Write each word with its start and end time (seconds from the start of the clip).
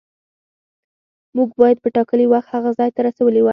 موږ 1.35 1.49
باید 1.59 1.77
په 1.83 1.89
ټاکلي 1.95 2.25
وخت 2.29 2.49
هغه 2.55 2.69
ځای 2.79 2.89
ته 2.95 2.99
رسولي 3.07 3.41
وای. 3.43 3.49